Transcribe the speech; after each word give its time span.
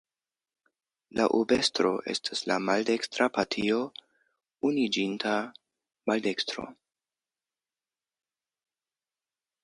La 1.17 1.25
urbestro 1.39 1.89
estas 2.13 2.39
de 2.51 2.55
maldekstra 2.69 3.27
partio 3.35 3.77
Unuiĝinta 4.69 5.33
Maldekstro. 6.13 6.65